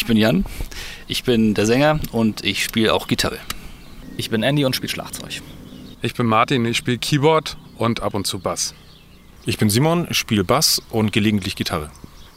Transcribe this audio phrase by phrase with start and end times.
[0.00, 0.46] Ich bin Jan,
[1.08, 3.36] ich bin der Sänger und ich spiele auch Gitarre.
[4.16, 5.42] Ich bin Andy und spiele Schlagzeug.
[6.00, 8.74] Ich bin Martin, ich spiele Keyboard und ab und zu Bass.
[9.44, 11.90] Ich bin Simon, spiele Bass und gelegentlich Gitarre.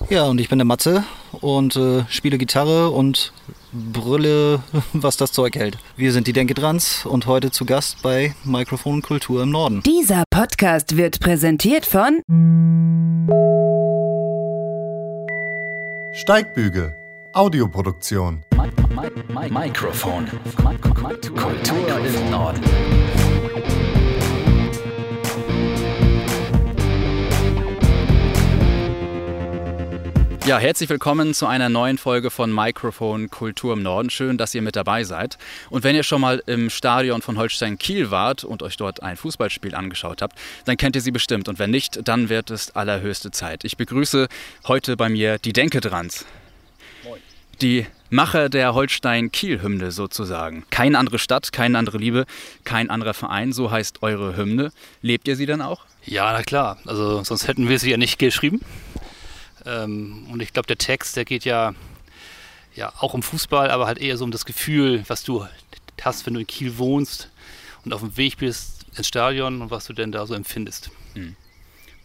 [0.09, 1.05] Ja, und ich bin der Matze
[1.39, 3.31] und äh, spiele Gitarre und
[3.71, 4.61] brülle,
[4.93, 5.77] was das Zeug hält.
[5.95, 9.81] Wir sind die Denke Trans und heute zu Gast bei Mikrofon Kultur im Norden.
[9.83, 12.21] Dieser Podcast wird präsentiert von
[16.13, 16.93] Steigbügel,
[17.35, 18.43] Audioproduktion.
[19.49, 20.27] Mikrofon.
[20.55, 22.61] Kultur im Norden.
[30.45, 34.11] Ja, herzlich willkommen zu einer neuen Folge von Mikrofon Kultur im Norden.
[34.11, 35.39] Schön, dass ihr mit dabei seid.
[35.71, 39.17] Und wenn ihr schon mal im Stadion von Holstein Kiel wart und euch dort ein
[39.17, 41.49] Fußballspiel angeschaut habt, dann kennt ihr sie bestimmt.
[41.49, 43.63] Und wenn nicht, dann wird es allerhöchste Zeit.
[43.63, 44.27] Ich begrüße
[44.67, 46.27] heute bei mir die Denke Drans.
[47.63, 50.65] Die Macher der Holstein-Kiel-Hymne sozusagen.
[50.69, 52.25] Keine andere Stadt, keine andere Liebe,
[52.65, 54.73] kein anderer Verein, so heißt eure Hymne.
[55.01, 55.85] Lebt ihr sie dann auch?
[56.05, 56.77] Ja, na klar.
[56.85, 58.59] Also sonst hätten wir sie ja nicht geschrieben.
[59.65, 61.73] Ähm, und ich glaube, der Text, der geht ja,
[62.75, 65.47] ja auch um Fußball, aber halt eher so um das Gefühl, was du
[66.01, 67.29] hast, wenn du in Kiel wohnst
[67.85, 70.91] und auf dem Weg bist ins Stadion und was du denn da so empfindest.
[71.15, 71.37] Mhm.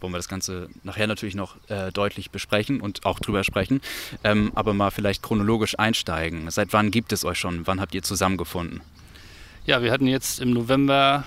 [0.01, 3.81] Wollen wir das Ganze nachher natürlich noch äh, deutlich besprechen und auch drüber sprechen.
[4.23, 6.51] Ähm, aber mal vielleicht chronologisch einsteigen.
[6.51, 7.67] Seit wann gibt es euch schon?
[7.67, 8.81] Wann habt ihr zusammengefunden?
[9.67, 11.25] Ja, wir hatten jetzt im November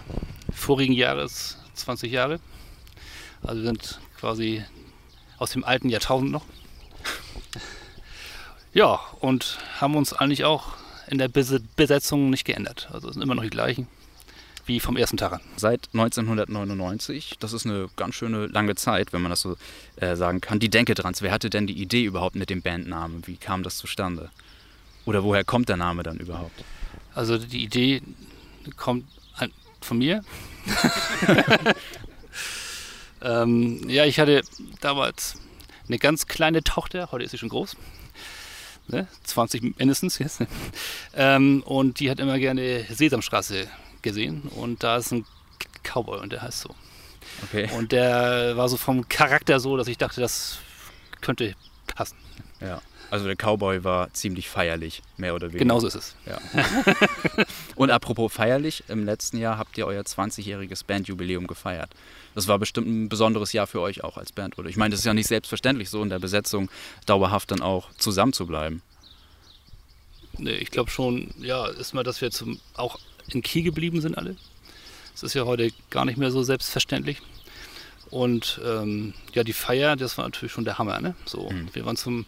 [0.53, 2.39] vorigen Jahres 20 Jahre.
[3.43, 4.63] Also wir sind quasi
[5.37, 6.45] aus dem alten Jahrtausend noch.
[8.73, 10.75] Ja, und haben uns eigentlich auch
[11.07, 12.87] in der Besetzung nicht geändert.
[12.93, 13.85] Also sind immer noch die gleichen
[14.71, 15.41] wie vom ersten Tag an.
[15.57, 19.57] Seit 1999, das ist eine ganz schöne lange Zeit, wenn man das so
[19.97, 20.59] äh, sagen kann.
[20.59, 23.27] Die Denke dran, wer hatte denn die Idee überhaupt mit dem Bandnamen?
[23.27, 24.29] Wie kam das zustande?
[25.05, 26.63] Oder woher kommt der Name dann überhaupt?
[27.13, 28.01] Also die Idee
[28.77, 29.05] kommt
[29.81, 30.23] von mir.
[33.21, 34.41] ähm, ja, ich hatte
[34.79, 35.35] damals
[35.87, 37.75] eine ganz kleine Tochter, heute ist sie schon groß.
[38.87, 39.07] Ne?
[39.23, 40.41] 20 mindestens jetzt.
[41.13, 43.67] Ähm, und die hat immer gerne Sesamstraße
[44.01, 45.25] gesehen und da ist ein
[45.83, 46.75] Cowboy und der heißt so.
[47.43, 47.69] Okay.
[47.75, 50.59] Und der war so vom Charakter so, dass ich dachte, das
[51.21, 51.55] könnte
[51.87, 52.17] passen.
[52.59, 52.81] Ja.
[53.11, 55.59] Also der Cowboy war ziemlich feierlich, mehr oder weniger.
[55.65, 56.15] Genauso ist es.
[56.25, 56.39] Ja.
[57.75, 61.91] und apropos feierlich, im letzten Jahr habt ihr euer 20-jähriges Bandjubiläum gefeiert.
[62.35, 64.69] Das war bestimmt ein besonderes Jahr für euch auch als Band, oder?
[64.69, 66.69] Ich meine, das ist ja nicht selbstverständlich, so in der Besetzung
[67.05, 68.81] dauerhaft dann auch zusammen zu bleiben.
[70.37, 72.97] Nee, ich glaube schon, ja, ist mal, dass wir zum, auch
[73.29, 74.35] in Kiel geblieben sind alle.
[75.13, 77.21] Das ist ja heute gar nicht mehr so selbstverständlich.
[78.09, 80.99] Und ähm, ja, die Feier, das war natürlich schon der Hammer.
[80.99, 81.15] Ne?
[81.25, 81.69] So, mhm.
[81.73, 82.25] Wir waren zum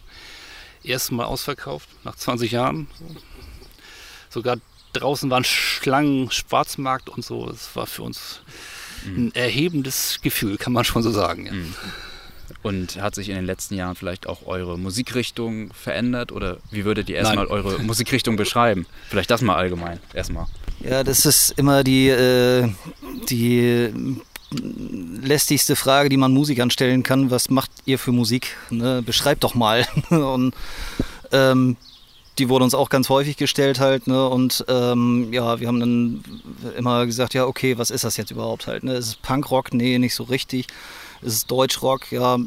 [0.83, 2.87] ersten Mal ausverkauft, nach 20 Jahren.
[4.29, 4.57] Sogar
[4.93, 7.47] draußen waren Schlangen, Schwarzmarkt und so.
[7.47, 8.41] Das war für uns
[9.05, 9.27] mhm.
[9.27, 11.45] ein erhebendes Gefühl, kann man schon so sagen.
[11.45, 11.53] Ja.
[11.53, 11.75] Mhm.
[12.61, 16.31] Und hat sich in den letzten Jahren vielleicht auch eure Musikrichtung verändert?
[16.31, 18.85] Oder wie würdet ihr erstmal eure Musikrichtung beschreiben?
[19.09, 20.47] Vielleicht das mal allgemein, erstmal.
[20.79, 22.69] Ja, das ist immer die, äh,
[23.29, 23.89] die
[24.51, 27.31] lästigste Frage, die man Musikern stellen kann.
[27.31, 28.57] Was macht ihr für Musik?
[28.69, 29.01] Ne?
[29.01, 29.87] Beschreibt doch mal.
[30.09, 30.53] und
[31.31, 31.77] ähm,
[32.39, 34.07] die wurde uns auch ganz häufig gestellt halt.
[34.07, 34.27] Ne?
[34.27, 36.23] Und ähm, ja, wir haben dann
[36.77, 38.83] immer gesagt, ja, okay, was ist das jetzt überhaupt halt?
[38.83, 38.93] Ne?
[38.93, 39.73] Ist es Punkrock?
[39.73, 40.67] Nee, nicht so richtig.
[41.23, 42.11] Ist es Deutschrock?
[42.11, 42.37] Ja,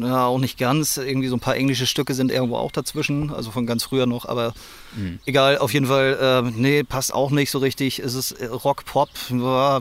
[0.00, 0.96] ja, auch nicht ganz.
[0.96, 4.26] Irgendwie so ein paar englische Stücke sind irgendwo auch dazwischen, also von ganz früher noch,
[4.26, 4.52] aber
[4.96, 5.20] mhm.
[5.26, 8.00] egal, auf jeden Fall, äh, nee, passt auch nicht so richtig.
[8.00, 9.08] Ist es Rock, Pop?
[9.30, 9.80] Ja,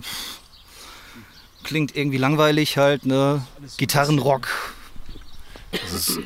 [1.64, 3.42] klingt irgendwie langweilig halt, ne?
[3.78, 4.48] Gitarrenrock.
[5.72, 6.20] Ist,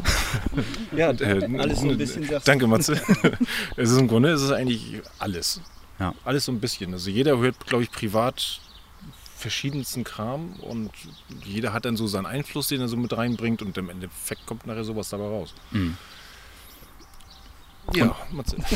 [0.96, 2.28] ja, äh, alles so ein bisschen.
[2.44, 3.00] Danke, Matze.
[3.76, 5.60] es ist im Grunde ist es eigentlich alles.
[5.98, 6.14] Ja.
[6.24, 6.92] Alles so ein bisschen.
[6.92, 8.60] Also jeder hört, glaube ich, privat
[9.46, 10.90] verschiedensten Kram und
[11.44, 14.66] jeder hat dann so seinen Einfluss, den er so mit reinbringt und im Endeffekt kommt
[14.66, 15.54] nachher sowas dabei raus.
[15.70, 15.96] Mhm.
[17.94, 18.56] Ja, Matze.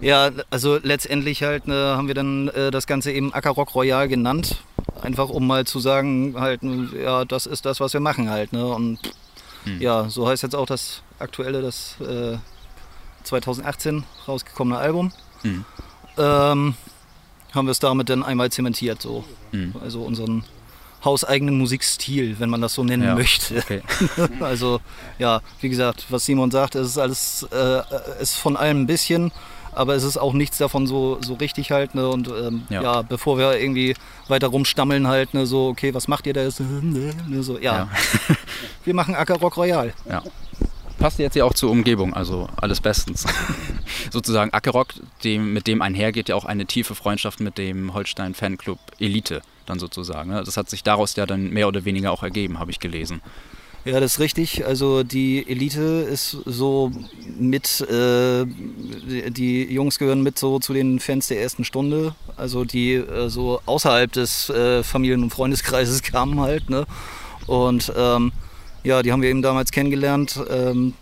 [0.00, 4.64] Ja, also letztendlich halt ne, haben wir dann äh, das Ganze eben Ackerrock Royal genannt.
[5.02, 8.54] Einfach um mal zu sagen, halt, ja, das ist das, was wir machen halt.
[8.54, 8.64] Ne?
[8.66, 8.98] Und
[9.64, 9.82] hm.
[9.82, 12.38] ja, so heißt jetzt auch das aktuelle, das äh,
[13.24, 15.12] 2018 rausgekommene Album.
[15.42, 15.66] Hm.
[16.16, 16.74] Ähm,
[17.52, 19.24] haben wir es damit dann einmal zementiert, so.
[19.52, 19.74] Hm.
[19.82, 20.44] Also unseren
[21.04, 23.58] hauseigenen Musikstil, wenn man das so nennen ja, möchte.
[23.58, 23.82] Okay.
[24.40, 24.80] also
[25.18, 27.82] ja, wie gesagt, was Simon sagt, es ist alles, äh,
[28.20, 29.32] ist von allem ein bisschen
[29.74, 31.94] aber es ist auch nichts davon so, so richtig halt.
[31.94, 32.08] Ne?
[32.08, 32.82] Und ähm, ja.
[32.82, 33.02] ja.
[33.02, 33.94] bevor wir irgendwie
[34.28, 35.46] weiter rumstammeln halt, ne?
[35.46, 36.42] so, okay, was macht ihr da?
[36.82, 37.88] Ne, so, ja.
[37.88, 37.88] ja.
[38.84, 39.94] wir machen Acker Rock Royal.
[40.08, 40.22] Ja.
[41.02, 43.26] Passt jetzt ja auch zur Umgebung, also alles bestens.
[44.12, 44.94] Sozusagen Ackerock,
[45.24, 49.80] dem, mit dem einhergeht ja auch eine tiefe Freundschaft mit dem Holstein Fanclub Elite dann
[49.80, 50.30] sozusagen.
[50.30, 50.42] Ne?
[50.44, 53.20] Das hat sich daraus ja dann mehr oder weniger auch ergeben, habe ich gelesen.
[53.84, 54.64] Ja, das ist richtig.
[54.64, 56.92] Also die Elite ist so
[57.36, 62.14] mit, äh, die Jungs gehören mit so zu den Fans der ersten Stunde.
[62.36, 66.70] Also die äh, so außerhalb des äh, Familien- und Freundeskreises kamen halt.
[66.70, 66.86] Ne?
[67.48, 68.30] Und ähm,
[68.84, 70.40] ja, die haben wir eben damals kennengelernt.
[70.50, 70.94] Ähm,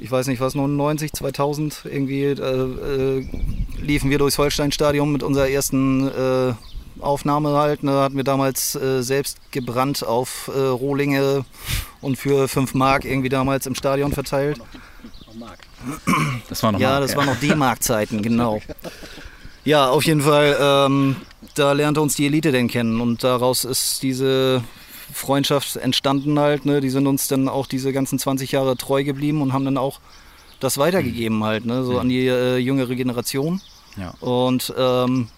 [0.00, 3.26] ich weiß nicht was, 99, 2000 irgendwie äh, äh,
[3.80, 6.54] liefen wir durchs Holsteinstadion mit unserer ersten äh,
[7.00, 7.82] Aufnahme halt.
[7.82, 11.44] Ne, hatten wir damals äh, selbst gebrannt auf äh, Rohlinge
[12.00, 14.60] und für 5 Mark irgendwie damals im Stadion verteilt.
[16.48, 17.16] Das war noch ja, Mark, das ja.
[17.16, 18.60] war noch D-Mark-Zeiten, genau.
[19.64, 21.16] Ja, auf jeden Fall, ähm,
[21.54, 24.62] da lernte uns die Elite denn kennen und daraus ist diese
[25.12, 26.64] Freundschaft entstanden halt.
[26.64, 26.80] Ne?
[26.80, 30.00] Die sind uns dann auch diese ganzen 20 Jahre treu geblieben und haben dann auch
[30.60, 31.84] das weitergegeben halt, ne?
[31.84, 33.60] so an die äh, jüngere Generation.
[33.96, 34.14] Ja.
[34.20, 35.28] Und ähm,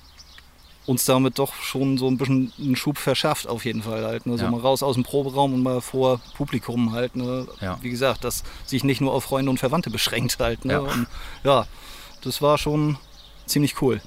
[0.87, 4.27] uns damit doch schon so ein bisschen einen Schub verschafft, auf jeden Fall halt.
[4.27, 4.37] Ne?
[4.39, 4.51] So Ja.
[4.51, 7.17] mal raus aus dem Proberaum und mal vor Publikum halt.
[7.17, 7.47] Ne?
[7.61, 7.79] Ja.
[7.83, 10.65] Wie gesagt, das sich nicht nur auf Freunde und Verwandte beschränkt halt.
[10.65, 10.73] Ne?
[10.75, 10.79] Ja.
[10.81, 11.07] Und,
[11.45, 11.67] ja,
[12.23, 12.97] das war schon
[13.47, 14.01] ziemlich cool.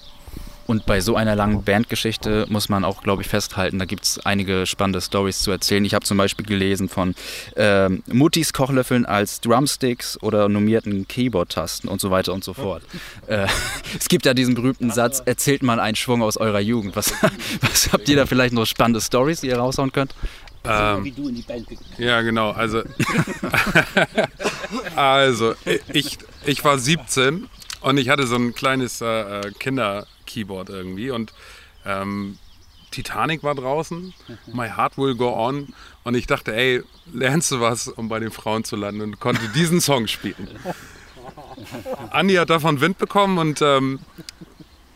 [0.74, 4.26] Und bei so einer langen Bandgeschichte muss man auch, glaube ich, festhalten, da gibt es
[4.26, 5.86] einige spannende Stories zu erzählen.
[5.86, 7.14] Ich habe zum Beispiel gelesen von
[7.56, 12.82] ähm, Muttis Kochlöffeln als Drumsticks oder nummierten Keyboard-Tasten und so weiter und so fort.
[13.28, 13.46] Äh,
[14.00, 16.96] es gibt ja diesen berühmten Satz, erzählt mal einen Schwung aus eurer Jugend.
[16.96, 17.14] Was,
[17.62, 20.16] was habt ihr da vielleicht noch spannende Stories, die ihr raushauen könnt?
[20.64, 21.14] Ähm,
[22.00, 22.50] ja, genau.
[22.50, 22.82] Also,
[24.96, 25.54] also
[25.90, 26.18] ich,
[26.48, 27.48] ich war 17
[27.82, 29.52] und ich hatte so ein kleines äh,
[30.34, 31.34] Kinder-Keyboard irgendwie und
[31.86, 32.38] ähm,
[32.92, 34.14] Titanic war draußen,
[34.54, 38.32] My Heart Will Go On und ich dachte, ey, lernst du was, um bei den
[38.32, 40.48] Frauen zu landen und konnte diesen Song spielen.
[42.12, 44.00] Andi hat davon Wind bekommen und ähm,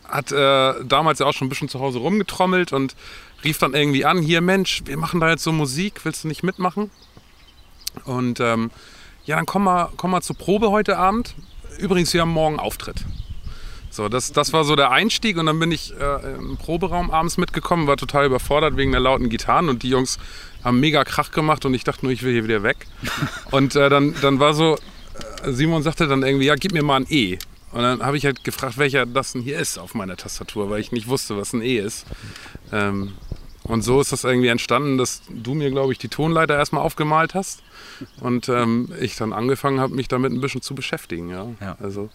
[0.06, 2.94] hat äh, damals ja auch schon ein bisschen zu Hause rumgetrommelt und
[3.44, 6.42] rief dann irgendwie an, hier Mensch, wir machen da jetzt so Musik, willst du nicht
[6.42, 6.90] mitmachen?
[8.04, 8.70] Und ähm,
[9.24, 11.34] ja, dann komm mal, komm mal zur Probe heute Abend.
[11.78, 13.04] Übrigens, wir haben morgen Auftritt.
[13.98, 17.36] So, das, das war so der Einstieg und dann bin ich äh, im Proberaum abends
[17.36, 20.18] mitgekommen, war total überfordert wegen der lauten Gitarren und die Jungs
[20.62, 22.86] haben mega Krach gemacht und ich dachte nur, ich will hier wieder weg.
[23.50, 24.76] Und äh, dann, dann war so,
[25.42, 27.38] äh, Simon sagte dann irgendwie, ja, gib mir mal ein E.
[27.72, 30.80] Und dann habe ich halt gefragt, welcher das denn hier ist auf meiner Tastatur, weil
[30.80, 32.06] ich nicht wusste, was ein E ist.
[32.70, 33.14] Ähm,
[33.64, 37.34] und so ist das irgendwie entstanden, dass du mir, glaube ich, die Tonleiter erstmal aufgemalt
[37.34, 37.64] hast
[38.20, 41.30] und ähm, ich dann angefangen habe, mich damit ein bisschen zu beschäftigen.
[41.30, 41.48] Ja.
[41.60, 41.76] Ja.
[41.80, 42.10] Also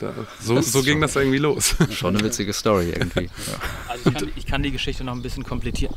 [0.00, 1.74] da, so, so ging das irgendwie los.
[1.90, 3.28] Schon eine witzige Story irgendwie.
[3.46, 3.54] Ja.
[3.88, 5.94] Also ich kann, ich kann die Geschichte noch ein bisschen komplizieren.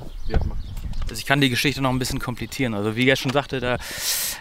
[1.10, 2.74] Also ich kann die Geschichte noch ein bisschen komplizieren.
[2.74, 3.78] Also wie er schon sagte, da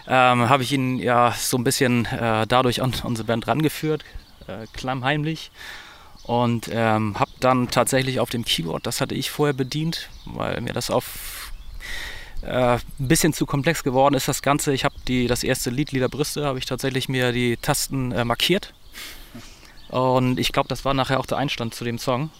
[0.07, 4.03] ähm, habe ich ihn ja so ein bisschen äh, dadurch an unsere Band rangeführt,
[4.47, 5.51] äh, klammheimlich.
[6.23, 10.73] Und ähm, habe dann tatsächlich auf dem Keyboard, das hatte ich vorher bedient, weil mir
[10.73, 11.51] das auf
[12.41, 14.73] äh, ein bisschen zu komplex geworden ist, das Ganze.
[14.73, 14.95] Ich habe
[15.27, 18.73] das erste Lied, Lieder Brüste, habe ich tatsächlich mir die Tasten äh, markiert.
[19.89, 22.29] Und ich glaube, das war nachher auch der Einstand zu dem Song.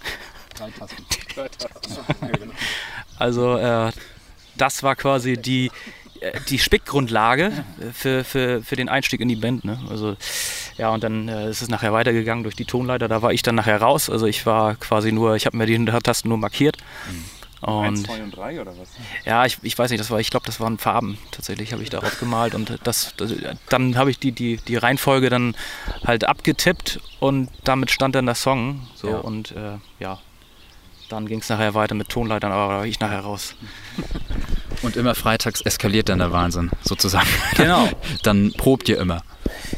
[3.18, 3.92] Also äh,
[4.58, 5.72] das war quasi die,
[6.20, 7.52] äh, die Spickgrundlage
[7.94, 9.66] für, für, für den Einstieg in die Band.
[9.66, 9.80] Ne?
[9.90, 10.16] Also
[10.78, 13.08] ja, und dann äh, ist es nachher weitergegangen durch die Tonleiter.
[13.08, 14.10] Da war ich dann nachher raus.
[14.10, 16.78] Also ich war quasi nur, ich habe mir die Tasten nur markiert.
[17.62, 18.88] Und Eins, zwei und drei oder was?
[19.26, 21.90] ja, ich, ich weiß nicht, das war, ich glaube, das waren Farben tatsächlich, habe ich
[21.90, 23.34] darauf gemalt und das, das
[23.68, 25.56] dann habe ich die, die, die Reihenfolge dann
[26.06, 28.88] halt abgetippt und damit stand dann der Song.
[28.96, 29.18] So Ja.
[29.18, 30.20] und äh, ja,
[31.10, 33.56] dann ging es nachher weiter mit Tonleitern, aber da ich nachher raus.
[34.82, 37.28] Und immer freitags eskaliert dann der Wahnsinn, sozusagen.
[37.58, 37.90] Genau.
[38.24, 39.24] dann probt ihr immer.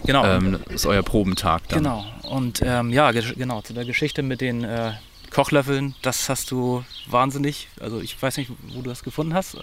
[0.06, 0.24] Genau.
[0.26, 1.80] Ähm, ist euer Probentag dann.
[1.84, 2.06] Genau.
[2.24, 4.92] Und ähm, ja, ge- genau, zu der Geschichte mit den äh,
[5.32, 9.58] Kochlöffeln, das hast du wahnsinnig, also ich weiß nicht, wo du das gefunden hast.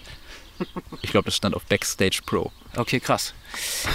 [1.02, 2.50] Ich glaube, das stand auf Backstage Pro.
[2.76, 3.32] Okay, krass.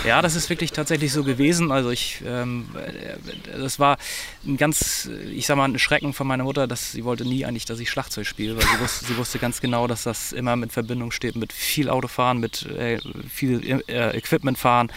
[0.05, 1.71] Ja, das ist wirklich tatsächlich so gewesen.
[1.71, 3.97] Also ich, ähm, äh, das war
[4.45, 7.65] ein ganz, ich sag mal, ein Schrecken von meiner Mutter, dass sie wollte nie eigentlich,
[7.65, 10.71] dass ich Schlagzeug spiele, weil sie wusste, sie wusste ganz genau, dass das immer mit
[10.71, 12.99] Verbindung steht mit viel Autofahren, mit äh,
[13.29, 14.91] viel äh, Equipment fahren,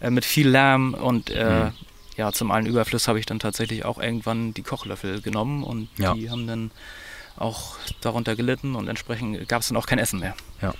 [0.00, 1.70] äh, mit viel Lärm und äh,
[2.16, 6.14] ja, zum allen Überfluss habe ich dann tatsächlich auch irgendwann die Kochlöffel genommen und Ja.
[6.14, 6.70] die haben dann
[7.36, 10.36] auch darunter gelitten und entsprechend gab es dann auch kein Essen mehr.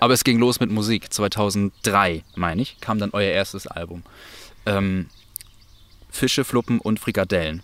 [0.00, 1.12] Aber es ging los mit Musik.
[1.12, 4.02] 2003, meine ich, kam dann euer erstes Album.
[4.64, 5.08] Ähm,
[6.10, 7.62] Fische, Fluppen und Frikadellen.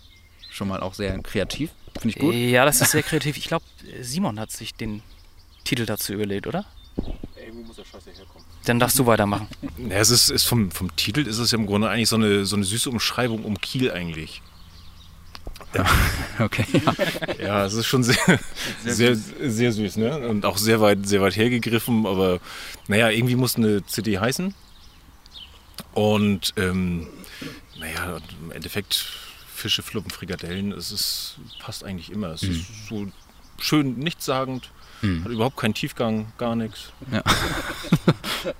[0.51, 1.71] Schon mal auch sehr kreativ.
[1.99, 2.33] Finde ich gut.
[2.35, 3.37] Ja, das ist sehr kreativ.
[3.37, 3.65] Ich glaube,
[4.01, 5.01] Simon hat sich den
[5.63, 6.65] Titel dazu überlegt, oder?
[7.35, 8.44] Irgendwo muss der Scheiße herkommen.
[8.65, 9.47] Dann darfst du weitermachen.
[9.77, 12.55] Ja, es ist, ist vom, vom Titel ist es im Grunde eigentlich so eine, so
[12.55, 14.41] eine süße Umschreibung um Kiel eigentlich.
[15.73, 15.85] Ja.
[16.37, 16.65] Okay.
[17.39, 17.45] Ja.
[17.45, 18.17] ja, es ist schon sehr,
[18.83, 20.27] sehr, sehr, sehr, süß, ne?
[20.27, 22.41] Und auch sehr weit, sehr weit hergegriffen, aber
[22.89, 24.53] naja, irgendwie muss eine CD heißen.
[25.93, 27.07] Und ähm,
[27.79, 29.07] naja, im Endeffekt
[29.47, 32.31] Fische, Fluppen, Frikadellen, es ist, passt eigentlich immer.
[32.31, 32.51] Es mhm.
[32.51, 33.07] ist so
[33.57, 34.71] schön nichtssagend,
[35.01, 35.23] mhm.
[35.23, 36.91] hat überhaupt keinen Tiefgang, gar nichts.
[37.11, 37.23] Ja.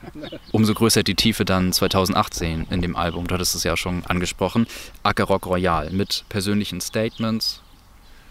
[0.52, 4.68] Umso größer die Tiefe dann 2018 in dem Album, du hattest es ja schon angesprochen.
[5.04, 7.62] Ackerock Royal mit persönlichen Statements,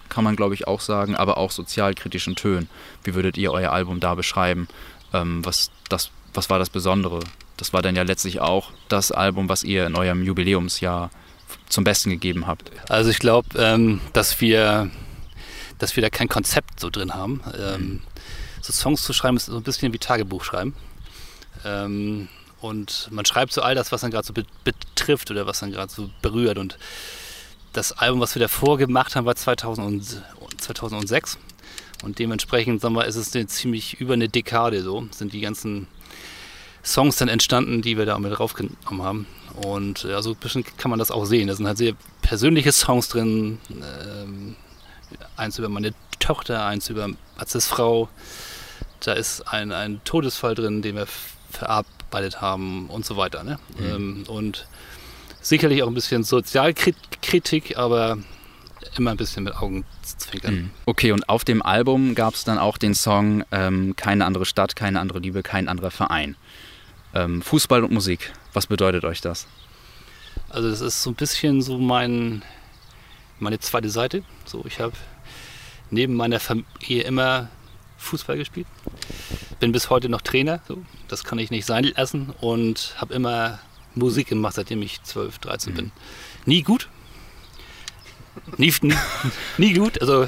[0.08, 2.68] kann man glaube ich auch sagen, aber auch sozialkritischen Tönen.
[3.02, 4.68] Wie würdet ihr euer Album da beschreiben?
[5.12, 7.20] Ähm, was, das, was war das Besondere?
[7.56, 11.10] Das war dann ja letztlich auch das Album, was ihr in eurem Jubiläumsjahr
[11.68, 12.70] zum Besten gegeben habt.
[12.88, 14.90] Also ich glaube, ähm, dass wir
[15.84, 17.42] dass wir da kein Konzept so drin haben.
[17.58, 18.00] Ähm,
[18.62, 20.74] so Songs zu schreiben ist so ein bisschen wie Tagebuch schreiben.
[21.64, 22.28] Ähm,
[22.62, 24.32] und man schreibt so all das, was dann gerade so
[24.64, 26.56] betrifft oder was dann gerade so berührt.
[26.56, 26.78] Und
[27.74, 29.86] das Album, was wir davor gemacht haben, war 2000
[30.40, 31.36] und, 2006.
[32.02, 35.86] Und dementsprechend, sagen wir, ist es ziemlich über eine Dekade so, sind die ganzen
[36.82, 39.26] Songs dann entstanden, die wir da mit draufgenommen haben.
[39.62, 41.48] Und ja, so ein bisschen kann man das auch sehen.
[41.48, 43.58] Da sind halt sehr persönliche Songs drin.
[43.70, 44.56] Ähm,
[45.36, 48.08] eins über meine Tochter, eins über Matzes Frau.
[49.00, 51.06] Da ist ein, ein Todesfall drin, den wir
[51.50, 53.44] verarbeitet haben und so weiter.
[53.44, 53.58] Ne?
[53.78, 53.86] Mhm.
[53.86, 54.66] Ähm, und
[55.40, 58.18] sicherlich auch ein bisschen Sozialkritik, aber
[58.96, 60.54] immer ein bisschen mit Augenzwinkern.
[60.54, 60.70] Mhm.
[60.86, 64.76] Okay, und auf dem Album gab es dann auch den Song ähm, Keine andere Stadt,
[64.76, 66.36] keine andere Liebe, kein anderer Verein.
[67.14, 69.46] Ähm, Fußball und Musik, was bedeutet euch das?
[70.48, 72.42] Also das ist so ein bisschen so mein,
[73.38, 74.22] meine zweite Seite.
[74.44, 74.94] So, ich habe
[75.94, 77.48] neben meiner Familie immer
[77.98, 78.66] Fußball gespielt.
[79.60, 80.82] Bin bis heute noch Trainer, so.
[81.08, 83.58] das kann ich nicht sein lassen und habe immer
[83.94, 85.76] Musik gemacht, seitdem ich 12, 13 mhm.
[85.76, 85.92] bin.
[86.44, 86.88] Nie gut.
[88.56, 88.94] Nie, nie,
[89.58, 90.26] nie gut, also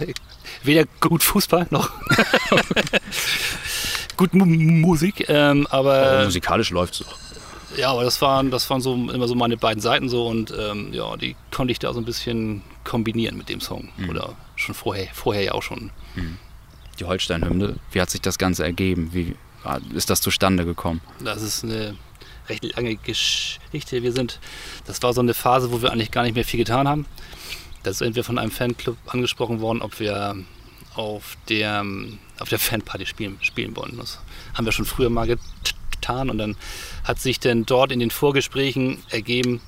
[0.63, 1.91] weder gut Fußball noch
[4.17, 7.19] gut Musik, ähm, aber, aber musikalisch läuft es doch.
[7.77, 10.93] Ja, aber das waren, das waren so immer so meine beiden Seiten so und ähm,
[10.93, 13.91] ja, die konnte ich da so ein bisschen kombinieren mit dem Song.
[13.97, 14.09] Mhm.
[14.11, 15.91] Oder schon vorher, vorher ja auch schon.
[16.15, 16.39] Mhm.
[16.99, 19.11] Die Holstein-Hymne, wie hat sich das Ganze ergeben?
[19.13, 19.35] Wie
[19.95, 21.03] ist das zustande gekommen?
[21.23, 21.97] Das ist eine
[22.49, 24.03] recht lange Geschichte.
[24.03, 24.41] Wir sind,
[24.87, 27.07] das war so eine Phase, wo wir eigentlich gar nicht mehr viel getan haben.
[27.83, 30.37] Da sind wir von einem Fanclub angesprochen worden, ob wir
[30.95, 31.85] auf der,
[32.39, 33.97] auf der Fanparty spielen, spielen wollen.
[33.99, 34.21] Das
[34.55, 36.57] haben wir schon früher mal getan und dann
[37.05, 39.61] hat sich denn dort in den Vorgesprächen ergeben,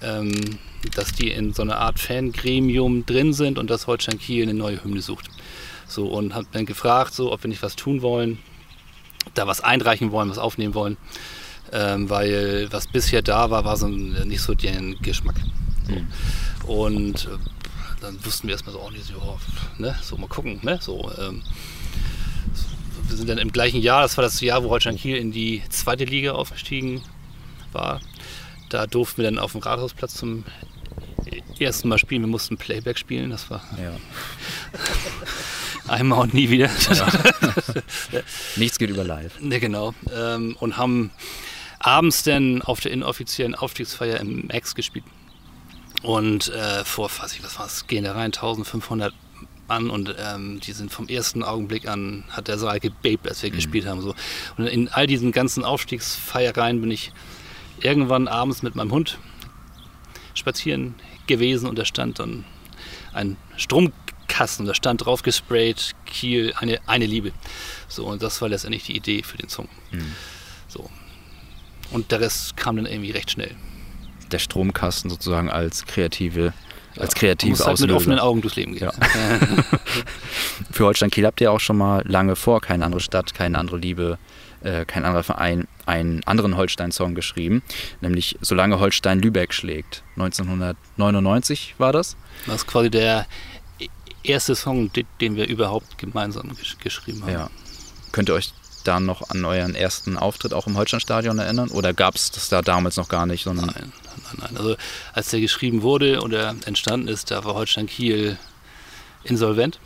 [0.00, 0.58] ähm,
[0.90, 4.82] dass die in so einer Art Fangremium drin sind und dass Holstein Kiel eine neue
[4.82, 5.28] Hymne sucht.
[5.86, 8.38] So und hat dann gefragt, so, ob wir nicht was tun wollen,
[9.34, 10.96] da was einreichen wollen, was aufnehmen wollen,
[11.72, 15.36] ähm, weil was bisher da war, war so nicht so deren Geschmack.
[15.86, 15.94] So.
[15.94, 16.06] Mhm.
[16.66, 17.38] Und äh,
[18.00, 19.38] dann wussten wir erstmal so, oh, nicht so,
[19.78, 21.10] ne, so mal gucken, ne, so.
[21.18, 21.42] Ähm,
[23.08, 25.62] wir sind dann im gleichen Jahr, das war das Jahr, wo Holstein Kiel in die
[25.68, 27.02] zweite Liga aufgestiegen
[27.72, 28.00] war.
[28.70, 30.44] Da durften wir dann auf dem Rathausplatz zum
[31.58, 32.22] ersten Mal spielen.
[32.22, 33.92] Wir mussten Playback spielen, das war ja.
[35.88, 36.70] einmal und nie wieder.
[36.92, 37.06] Ja.
[38.56, 39.40] Nichts geht über live.
[39.40, 39.94] Ne, genau.
[40.14, 41.10] Ähm, und haben
[41.78, 45.04] abends dann auf der inoffiziellen Aufstiegsfeier im Max gespielt.
[46.02, 49.14] Und äh, vor, weiß ich, was war es, gehen da rein, 1500
[49.68, 53.50] an und ähm, die sind vom ersten Augenblick an, hat der Saal gebebt, als wir
[53.50, 53.54] mhm.
[53.54, 54.02] gespielt haben.
[54.02, 54.14] So.
[54.58, 57.12] Und in all diesen ganzen Aufstiegsfeiereien bin ich
[57.80, 59.18] irgendwann abends mit meinem Hund
[60.34, 60.94] spazieren
[61.26, 62.44] gewesen und da stand dann
[63.12, 67.32] ein Stromkasten und da stand drauf gesprayt, Kiel, eine, eine Liebe.
[67.88, 69.68] So, und das war letztendlich die Idee für den Song.
[69.92, 70.12] Mhm.
[70.68, 70.90] So.
[71.90, 73.54] Und der Rest kam dann irgendwie recht schnell.
[74.32, 76.52] Der Stromkasten sozusagen als kreative
[76.96, 78.84] als kreativ halt mit offenen Augen durchs Leben gehen.
[78.84, 78.92] Ja.
[80.70, 83.78] Für Holstein Kiel habt ihr auch schon mal lange vor keine andere Stadt, keine andere
[83.78, 84.18] Liebe,
[84.62, 87.62] äh, kein anderer Verein einen anderen Holstein-Song geschrieben,
[88.00, 90.02] nämlich Solange Holstein Lübeck schlägt.
[90.16, 92.16] 1999 war das.
[92.46, 93.26] Das ist quasi der
[94.22, 96.50] erste Song, den wir überhaupt gemeinsam
[96.82, 97.32] geschrieben haben.
[97.32, 97.50] Ja.
[98.12, 98.52] Könnt ihr euch
[98.84, 101.70] da noch an euren ersten Auftritt auch im Holsteinstadion erinnern?
[101.70, 103.44] Oder gab es das da damals noch gar nicht?
[103.44, 103.92] Sondern nein,
[104.24, 104.56] nein, nein.
[104.56, 104.76] Also
[105.12, 108.38] als der geschrieben wurde oder entstanden ist, da war Holstein Kiel
[109.24, 109.80] insolvent.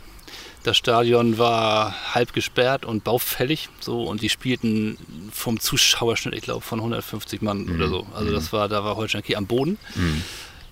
[0.63, 4.97] Das Stadion war halb gesperrt und baufällig, so und die spielten
[5.31, 7.75] vom Zuschauerschnitt, ich glaube, von 150 Mann mhm.
[7.75, 8.07] oder so.
[8.13, 8.57] Also das mhm.
[8.57, 9.77] war, da war Holstein Kiel am Boden.
[9.95, 10.21] Mhm.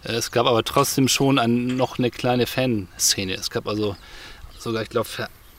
[0.03, 3.33] Es gab aber trotzdem schon ein, noch eine kleine Fanszene.
[3.33, 3.95] Es gab also
[4.57, 5.09] sogar, ich glaube,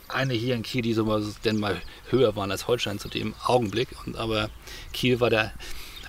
[0.09, 1.81] eine hier in Kiel, die so mal, denn mal
[2.11, 3.89] höher waren als Holstein zu dem Augenblick.
[4.05, 4.51] Und, aber
[4.93, 5.53] Kiel war der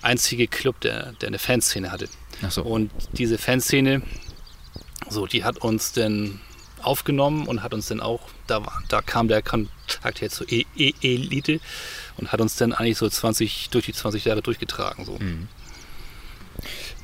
[0.01, 2.07] einzige Club, der, der eine Fanszene hatte.
[2.49, 2.63] So.
[2.63, 4.01] Und diese Fanszene,
[5.09, 6.39] so, die hat uns dann
[6.83, 10.93] aufgenommen und hat uns dann auch, da, da kam der Kontakt jetzt zur e e
[11.01, 11.59] Elite
[12.17, 15.05] und hat uns dann eigentlich so 20, durch die 20 Jahre durchgetragen.
[15.05, 15.17] So.
[15.19, 15.47] Mhm.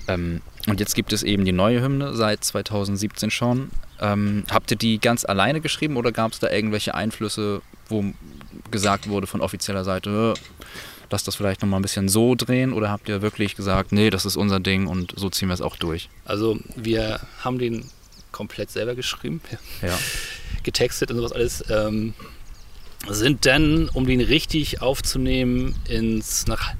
[0.08, 3.70] Ähm, und jetzt gibt es eben die neue Hymne seit 2017 schon.
[4.00, 8.04] Ähm, habt ihr die ganz alleine geschrieben oder gab es da irgendwelche Einflüsse, wo
[8.72, 10.34] gesagt wurde von offizieller Seite,
[11.12, 14.26] lass das vielleicht nochmal ein bisschen so drehen oder habt ihr wirklich gesagt, nee, das
[14.26, 16.10] ist unser Ding und so ziehen wir es auch durch?
[16.26, 17.86] Also wir haben den
[18.36, 19.40] komplett selber geschrieben,
[19.82, 19.98] ja.
[20.64, 21.64] getextet und sowas alles.
[21.70, 22.14] Ähm,
[23.08, 26.74] sind dann, um den richtig aufzunehmen, ins, nach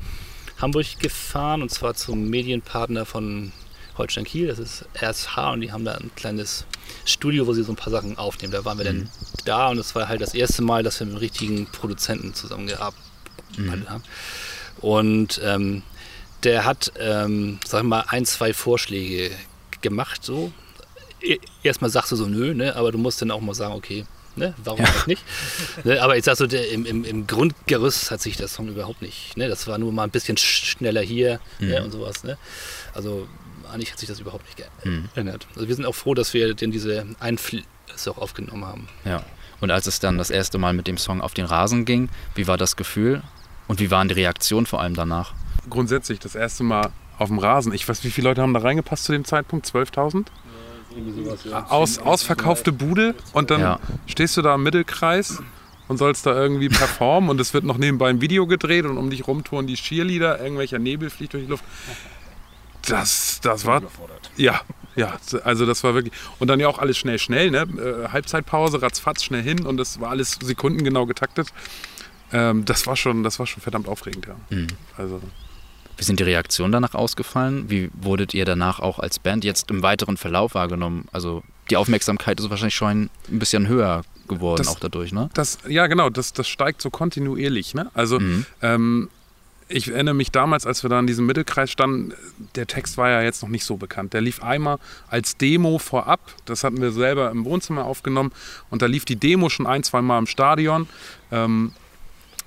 [0.60, 3.52] Hamburg gefahren und zwar zum Medienpartner von
[3.98, 6.66] Holstein Kiel, das ist RSH und die haben da ein kleines
[7.06, 8.52] Studio, wo sie so ein paar Sachen aufnehmen.
[8.52, 9.00] Da waren wir mhm.
[9.02, 9.10] dann
[9.46, 13.00] da und es war halt das erste Mal, dass wir mit einem richtigen Produzenten zusammengearbeitet
[13.58, 13.90] mhm.
[13.90, 14.04] haben.
[14.82, 15.84] Und ähm,
[16.44, 19.32] der hat, ähm, sag ich mal, ein, zwei Vorschläge
[19.82, 20.52] gemacht so.
[21.26, 22.76] E, erstmal sagst du so, nö, ne?
[22.76, 24.06] aber du musst dann auch mal sagen, okay,
[24.38, 24.54] Ne?
[24.64, 24.90] Warum ja.
[25.08, 25.24] nicht?
[25.86, 26.02] Ne?
[26.02, 29.38] Aber ich sag so, der, im, im, im, Grundgerüst hat sich der Song überhaupt nicht.
[29.38, 29.48] Ne?
[29.48, 31.68] Das war nur mal ein bisschen schneller hier ne?
[31.68, 31.70] mhm.
[31.70, 31.84] ne?
[31.86, 32.24] und sowas.
[32.24, 32.38] Ne?
[32.94, 33.28] Also
[33.72, 35.10] eigentlich hat sich das überhaupt nicht mhm.
[35.14, 35.48] geändert.
[35.56, 37.66] Also wir sind auch froh, dass wir denn diese Einflüsse
[38.10, 38.88] auch aufgenommen haben.
[39.06, 39.24] Ja.
[39.62, 42.48] Und als es dann das erste Mal mit dem Song auf den Rasen ging, wie
[42.48, 43.24] war das Gefühl
[43.68, 45.34] und wie waren die Reaktionen vor allem danach?
[45.70, 47.74] Grundsätzlich das erste Mal auf dem Rasen.
[47.74, 49.66] Ich weiß, wie viele Leute haben da reingepasst zu dem Zeitpunkt?
[49.66, 50.26] 12.000?
[51.70, 53.80] Aus, ausverkaufte Bude und dann ja.
[54.08, 55.42] stehst du da im Mittelkreis
[55.88, 59.10] und sollst da irgendwie performen und es wird noch nebenbei ein Video gedreht und um
[59.10, 61.64] dich rumtouren die Cheerleader, irgendwelcher Nebel fliegt durch die Luft.
[62.88, 63.82] Das, das war.
[64.38, 64.62] Ja,
[64.96, 66.14] ja, also das war wirklich.
[66.40, 67.62] Und dann ja auch alles schnell, schnell, ne?
[67.62, 71.50] Äh, Halbzeitpause, ratzfatz, schnell hin und das war alles sekundengenau getaktet.
[72.32, 74.36] Ähm, das, war schon, das war schon verdammt aufregend, ja.
[74.50, 74.68] Mhm.
[74.98, 75.22] Also.
[75.98, 77.70] Wie sind die Reaktionen danach ausgefallen?
[77.70, 81.08] Wie wurdet ihr danach auch als Band jetzt im weiteren Verlauf wahrgenommen?
[81.12, 85.30] Also die Aufmerksamkeit ist wahrscheinlich schon ein bisschen höher geworden, das, auch dadurch, ne?
[85.34, 87.74] Das, ja, genau, das, das steigt so kontinuierlich.
[87.74, 87.90] Ne?
[87.94, 88.46] Also mhm.
[88.62, 89.10] ähm,
[89.68, 92.14] ich erinnere mich damals, als wir da in diesem Mittelkreis standen,
[92.56, 94.14] der Text war ja jetzt noch nicht so bekannt.
[94.14, 94.78] Der lief einmal
[95.08, 96.20] als Demo vorab.
[96.46, 98.32] Das hatten wir selber im Wohnzimmer aufgenommen.
[98.70, 100.88] Und da lief die Demo schon ein, zwei Mal im Stadion.
[101.32, 101.72] Ähm,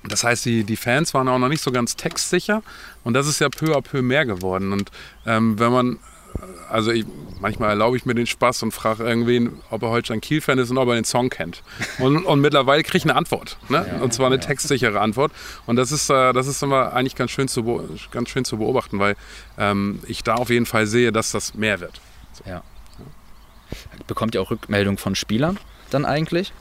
[0.05, 2.63] das heißt, die, die Fans waren auch noch nicht so ganz textsicher.
[3.05, 4.73] Und das ist ja peu à peu mehr geworden.
[4.73, 4.91] Und
[5.27, 5.99] ähm, wenn man
[6.69, 7.07] also ich,
[7.41, 10.79] manchmal erlaube ich mir den Spaß und frage irgendwen, ob er Holstein Kiel-Fan ist und
[10.79, 11.63] ob er den Song kennt.
[11.99, 13.57] Und, und mittlerweile kriege ich eine Antwort.
[13.69, 13.87] Ne?
[13.87, 14.41] Ja, und zwar eine ja.
[14.41, 15.33] textsichere Antwort.
[15.67, 18.99] Und das ist, äh, das ist immer eigentlich ganz schön zu, ganz schön zu beobachten,
[18.99, 19.17] weil
[19.59, 22.01] ähm, ich da auf jeden Fall sehe, dass das mehr wird.
[22.33, 22.51] So.
[22.51, 22.63] Ja.
[24.07, 25.59] Bekommt ihr auch Rückmeldungen von Spielern
[25.91, 26.53] dann eigentlich?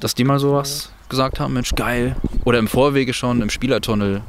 [0.00, 2.16] Dass die mal sowas gesagt haben, Mensch, geil.
[2.44, 4.22] Oder im Vorwege schon, im Spielertunnel.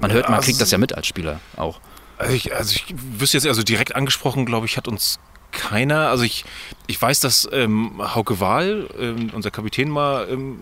[0.00, 1.80] Man hört, man kriegt das ja mit als Spieler auch.
[2.18, 5.18] Also ich, also ich wüsste jetzt, also direkt angesprochen, glaube ich, hat uns
[5.54, 6.08] keiner.
[6.08, 6.44] Also ich,
[6.86, 10.58] ich weiß, dass ähm, Hauke Wahl, ähm, unser Kapitän, mal ähm,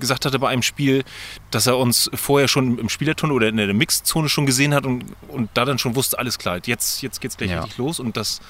[0.00, 1.04] gesagt hatte bei einem Spiel,
[1.50, 5.04] dass er uns vorher schon im Spielertunnel oder in der Mixzone schon gesehen hat und,
[5.28, 7.60] und da dann schon wusste, alles klar, jetzt, jetzt geht es gleich ja.
[7.60, 8.00] richtig los.
[8.00, 8.40] Und das,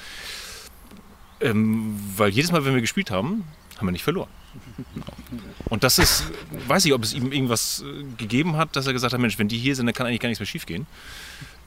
[1.40, 3.44] ähm, weil jedes Mal, wenn wir gespielt haben,
[3.78, 4.28] haben wir nicht verloren.
[5.68, 6.24] Und das ist,
[6.68, 9.48] weiß ich, ob es ihm irgendwas äh, gegeben hat, dass er gesagt hat, Mensch, wenn
[9.48, 10.86] die hier sind, dann kann eigentlich gar nichts mehr schief gehen.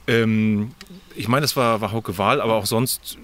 [0.06, 0.72] Ähm,
[1.14, 3.18] ich meine, das war, war Hauke Wahl, aber auch sonst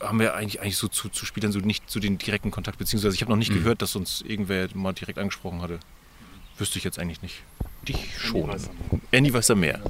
[0.00, 3.14] haben wir eigentlich, eigentlich so zu, zu Spielern so nicht so den direkten Kontakt, beziehungsweise
[3.14, 3.56] ich habe noch nicht mhm.
[3.56, 5.78] gehört, dass uns irgendwer mal direkt angesprochen hatte.
[6.58, 7.42] Wüsste ich jetzt eigentlich nicht.
[7.88, 8.50] Dich schon.
[9.10, 9.80] Andy weiß da mehr.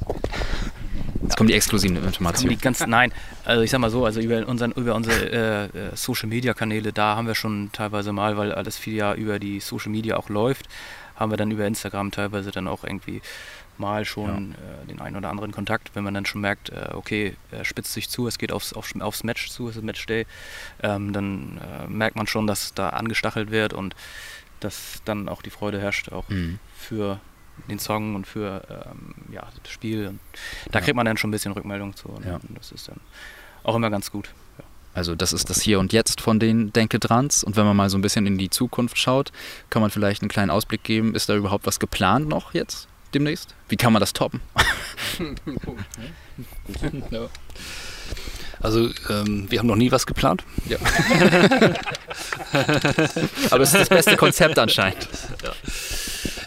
[1.43, 2.57] Kommen die exklusiven Informationen.
[2.61, 3.13] Ganz, nein,
[3.45, 6.93] also ich sag mal so, also über, unseren, über unsere äh, äh, Social Media Kanäle,
[6.93, 10.29] da haben wir schon teilweise mal, weil alles viel ja über die Social Media auch
[10.29, 10.69] läuft,
[11.17, 13.23] haben wir dann über Instagram teilweise dann auch irgendwie
[13.77, 14.83] mal schon ja.
[14.83, 17.93] äh, den einen oder anderen Kontakt, wenn man dann schon merkt, äh, okay, er spitzt
[17.93, 20.27] sich zu, es geht aufs, aufs, aufs Match zu, es ist Matchday,
[20.81, 23.97] ähm, dann äh, merkt man schon, dass da angestachelt wird und
[24.61, 26.61] dass dann auch die Freude herrscht, auch mhm.
[26.79, 27.19] für
[27.69, 30.09] den Song und für ähm, ja, das Spiel.
[30.09, 30.21] Und
[30.71, 30.85] da ja.
[30.85, 32.39] kriegt man dann schon ein bisschen Rückmeldung zu und, ja.
[32.51, 33.01] das ist dann
[33.63, 34.31] auch immer ganz gut.
[34.95, 37.45] Also das ist das Hier und Jetzt von den Denke Drans.
[37.45, 39.33] Und wenn man mal so ein bisschen in die Zukunft schaut,
[39.71, 41.15] kann man vielleicht einen kleinen Ausblick geben.
[41.15, 42.89] Ist da überhaupt was geplant noch jetzt?
[43.15, 43.55] demnächst?
[43.69, 44.41] Wie kann man das toppen?
[48.61, 50.45] Also ähm, wir haben noch nie was geplant.
[50.69, 50.79] Ja.
[53.51, 55.09] aber es ist das beste Konzept anscheinend.
[55.43, 55.51] Ja.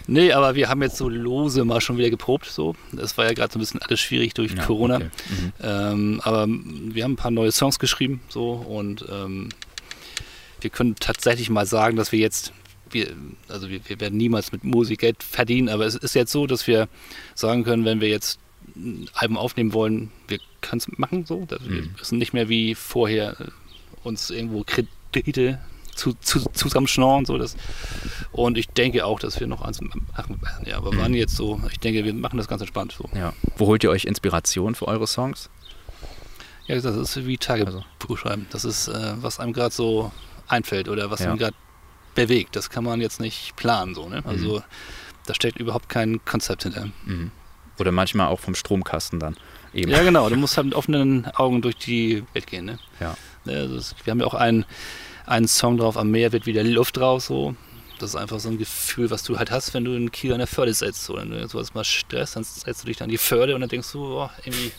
[0.08, 2.46] Nee, aber wir haben jetzt so lose mal schon wieder geprobt.
[2.46, 2.76] So.
[2.92, 4.98] Das war ja gerade so ein bisschen alles schwierig durch ja, Corona.
[4.98, 5.10] Okay.
[5.30, 5.54] Mhm.
[5.62, 9.50] Ähm, aber wir haben ein paar neue Songs geschrieben so und ähm,
[10.62, 12.54] wir können tatsächlich mal sagen, dass wir jetzt
[12.92, 13.14] wir,
[13.50, 16.68] also wir, wir werden niemals mit Musik Geld verdienen, aber es ist jetzt so, dass
[16.68, 16.88] wir
[17.34, 18.40] sagen können, wenn wir jetzt
[18.76, 21.48] ein Album aufnehmen wollen, wir können es machen so.
[21.50, 21.96] Wir mhm.
[21.98, 23.46] müssen nicht mehr wie vorher äh,
[24.04, 25.60] uns irgendwo Kredite
[25.96, 27.26] zu, zu, zusammenschnorren.
[27.26, 27.56] So das.
[28.32, 30.66] Und ich denke auch, dass wir noch eins machen werden.
[30.66, 31.00] Ja, aber mhm.
[31.00, 31.62] wann jetzt so?
[31.72, 33.10] Ich denke, wir machen das ganz entspannt so.
[33.18, 33.34] Ja.
[33.58, 35.50] Wo holt ihr euch Inspiration für eure Songs?
[36.68, 38.16] Ja, das ist wie Tagebuch also.
[38.16, 38.48] schreiben.
[38.50, 40.12] Das ist, äh, was einem gerade so
[40.48, 41.28] einfällt oder was ja.
[41.28, 41.56] einem gerade
[42.16, 42.56] bewegt.
[42.56, 43.94] Das kann man jetzt nicht planen.
[43.94, 44.24] So, ne?
[44.26, 44.64] Also mhm.
[45.26, 46.90] da steckt überhaupt kein Konzept hinter.
[47.06, 47.32] Mhm.
[47.78, 49.36] Oder manchmal auch vom Stromkasten dann.
[49.74, 49.92] Eben.
[49.92, 50.30] Ja, genau.
[50.30, 52.66] Du musst halt mit offenen Augen durch die Welt gehen.
[52.66, 52.80] Ne?
[53.00, 53.18] Ja.
[53.46, 54.66] Ist, wir haben ja auch einen,
[55.26, 57.28] einen Song drauf, am Meer wird wieder Luft raus.
[57.28, 57.56] So.
[58.00, 60.40] Das ist einfach so ein Gefühl, was du halt hast, wenn du in Kiel an
[60.40, 61.06] der Förde setzt.
[61.06, 61.16] So.
[61.16, 63.70] Wenn du sowas mal Stress, dann setzt du dich dann an die Förde und dann
[63.70, 64.72] denkst du, oh, irgendwie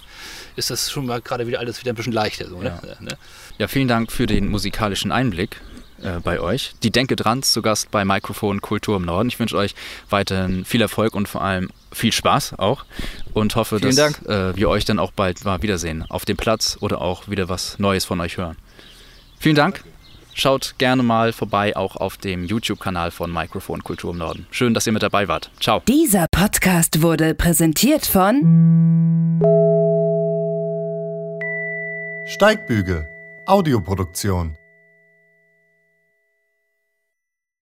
[0.57, 2.49] ist das schon mal gerade wieder alles wieder ein bisschen leichter.
[2.49, 2.79] So, ne?
[2.83, 2.97] ja.
[3.01, 3.17] Ne?
[3.59, 5.61] ja, vielen Dank für den musikalischen Einblick
[6.03, 6.75] äh, bei euch.
[6.83, 9.29] Die Denke dran zu Gast bei Mikrofon Kultur im Norden.
[9.29, 9.75] Ich wünsche euch
[10.11, 12.85] weiterhin viel Erfolg und vor allem viel Spaß auch
[13.33, 16.77] und hoffe, Vielen dass äh, wir euch dann auch bald mal wiedersehen auf dem Platz
[16.81, 18.57] oder auch wieder was Neues von euch hören.
[19.39, 19.85] Vielen Dank.
[20.39, 24.47] Schaut gerne mal vorbei, auch auf dem YouTube-Kanal von Mikrofon Kultur im Norden.
[24.51, 25.51] Schön, dass ihr mit dabei wart.
[25.61, 25.81] Ciao.
[25.89, 29.41] Dieser Podcast wurde präsentiert von
[32.27, 33.09] Steigbügel,
[33.47, 34.59] Audioproduktion.